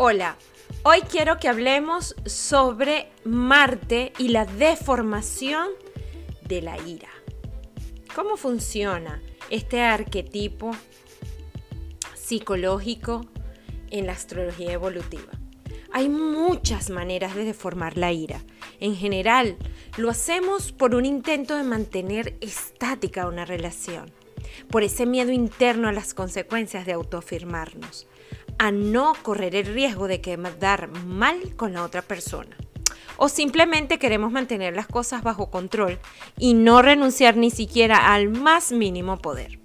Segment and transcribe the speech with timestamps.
[0.00, 0.36] Hola,
[0.84, 5.70] hoy quiero que hablemos sobre Marte y la deformación
[6.46, 7.08] de la ira.
[8.14, 9.20] ¿Cómo funciona
[9.50, 10.70] este arquetipo
[12.14, 13.26] psicológico
[13.90, 15.32] en la astrología evolutiva?
[15.90, 18.40] Hay muchas maneras de deformar la ira.
[18.78, 19.56] En general,
[19.96, 24.12] lo hacemos por un intento de mantener estática una relación,
[24.70, 28.06] por ese miedo interno a las consecuencias de autoafirmarnos
[28.58, 32.56] a no correr el riesgo de quedar mal con la otra persona.
[33.16, 35.98] O simplemente queremos mantener las cosas bajo control
[36.38, 39.58] y no renunciar ni siquiera al más mínimo poder.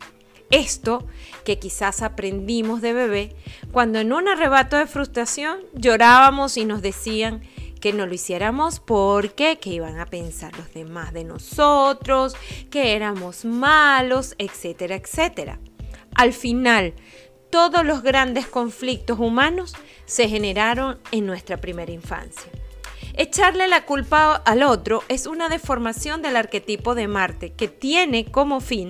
[0.49, 1.07] Esto
[1.45, 3.35] que quizás aprendimos de bebé
[3.71, 7.41] cuando en un arrebato de frustración llorábamos y nos decían
[7.79, 12.35] que no lo hiciéramos porque que iban a pensar los demás de nosotros,
[12.69, 15.59] que éramos malos, etcétera, etcétera.
[16.15, 16.93] Al final,
[17.53, 22.51] todos los grandes conflictos humanos se generaron en nuestra primera infancia.
[23.13, 28.59] Echarle la culpa al otro es una deformación del arquetipo de Marte que tiene como
[28.59, 28.89] fin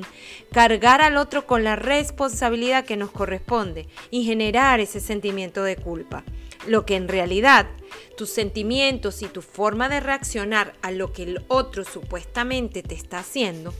[0.53, 6.23] cargar al otro con la responsabilidad que nos corresponde y generar ese sentimiento de culpa.
[6.65, 7.67] Lo que en realidad
[8.15, 13.19] tus sentimientos y tu forma de reaccionar a lo que el otro supuestamente te está
[13.19, 13.73] haciendo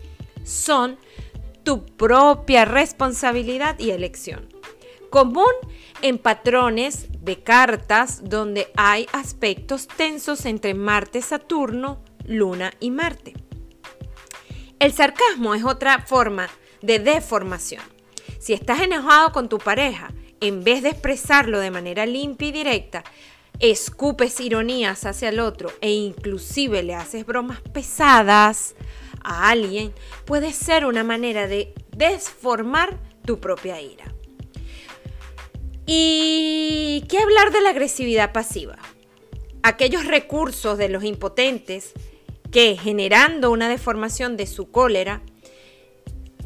[0.44, 0.98] son
[1.64, 4.53] tu propia responsabilidad y elección
[5.14, 5.54] común
[6.02, 13.36] en patrones de cartas donde hay aspectos tensos entre Marte, Saturno, Luna y Marte.
[14.80, 16.50] El sarcasmo es otra forma
[16.82, 17.84] de deformación.
[18.40, 20.12] Si estás enojado con tu pareja,
[20.42, 23.04] en vez de expresarlo de manera limpia y directa,
[23.60, 28.74] escupes ironías hacia el otro e inclusive le haces bromas pesadas
[29.24, 29.94] a alguien,
[30.26, 34.06] puede ser una manera de desformar tu propia ira.
[35.86, 38.78] ¿Y qué hablar de la agresividad pasiva?
[39.64, 41.94] Aquellos recursos de los impotentes
[42.52, 45.22] que generando una deformación de su cólera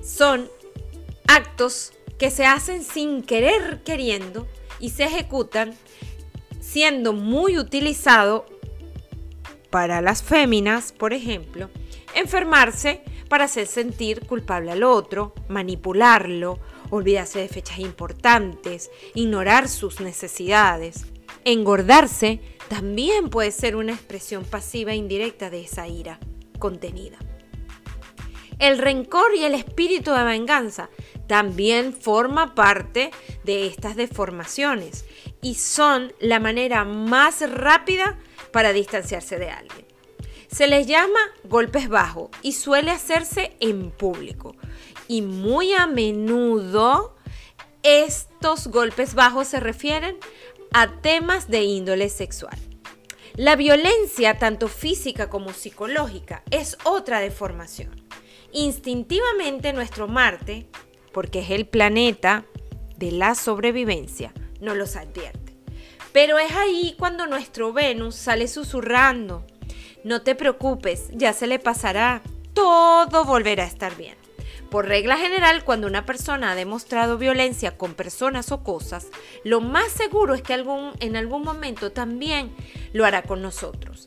[0.03, 0.49] son
[1.27, 4.47] actos que se hacen sin querer queriendo
[4.79, 5.75] y se ejecutan
[6.59, 8.45] siendo muy utilizado
[9.69, 11.69] para las féminas, por ejemplo,
[12.15, 16.59] enfermarse para hacer sentir culpable al otro, manipularlo
[16.89, 21.05] olvidarse de fechas importantes, ignorar sus necesidades.
[21.45, 26.19] Engordarse también puede ser una expresión pasiva e indirecta de esa ira
[26.59, 27.17] contenida.
[28.59, 30.89] El rencor y el espíritu de venganza
[31.27, 33.11] también forma parte
[33.43, 35.05] de estas deformaciones
[35.41, 38.17] y son la manera más rápida
[38.51, 39.85] para distanciarse de alguien.
[40.47, 44.55] Se les llama golpes bajos y suele hacerse en público
[45.07, 47.15] y muy a menudo
[47.83, 50.17] estos golpes bajos se refieren
[50.73, 52.57] a temas de índole sexual.
[53.35, 58.03] La violencia, tanto física como psicológica, es otra deformación.
[58.51, 60.67] Instintivamente nuestro Marte,
[61.13, 62.45] porque es el planeta
[62.97, 65.55] de la sobrevivencia, no los advierte.
[66.11, 69.45] Pero es ahí cuando nuestro Venus sale susurrando.
[70.03, 72.23] No te preocupes, ya se le pasará,
[72.53, 74.15] todo volverá a estar bien.
[74.69, 79.07] Por regla general, cuando una persona ha demostrado violencia con personas o cosas,
[79.43, 82.53] lo más seguro es que algún, en algún momento también
[82.91, 84.05] lo hará con nosotros.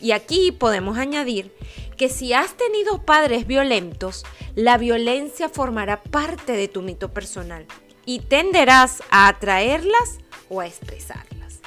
[0.00, 1.52] Y aquí podemos añadir
[1.96, 4.24] que si has tenido padres violentos,
[4.54, 7.66] la violencia formará parte de tu mito personal
[8.06, 11.60] y tenderás a atraerlas o a expresarlas.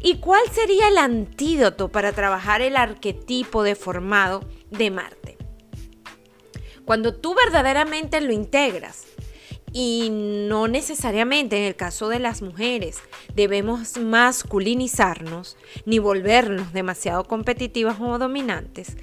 [0.00, 5.41] ¿Y cuál sería el antídoto para trabajar el arquetipo deformado de Marte?
[6.84, 9.06] Cuando tú verdaderamente lo integras,
[9.72, 12.98] y no necesariamente en el caso de las mujeres
[13.34, 15.56] debemos masculinizarnos
[15.86, 18.96] ni volvernos demasiado competitivas o dominantes.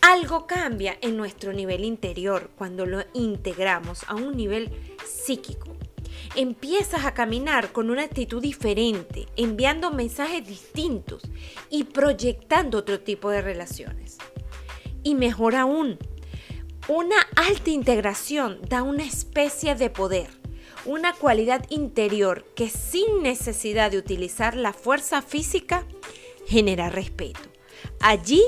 [0.00, 4.70] Algo cambia en nuestro nivel interior cuando lo integramos a un nivel
[5.04, 5.76] psíquico.
[6.36, 11.22] Empiezas a caminar con una actitud diferente, enviando mensajes distintos
[11.70, 14.18] y proyectando otro tipo de relaciones.
[15.02, 15.98] Y mejor aún,
[16.88, 20.28] una alta integración da una especie de poder,
[20.84, 25.86] una cualidad interior que sin necesidad de utilizar la fuerza física
[26.46, 27.40] genera respeto.
[28.00, 28.42] Allí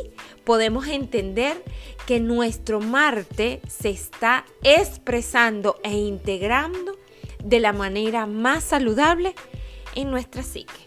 [0.44, 1.62] podemos entender
[2.06, 6.99] que nuestro Marte se está expresando e integrando
[7.43, 9.35] de la manera más saludable
[9.94, 10.86] en nuestra psique.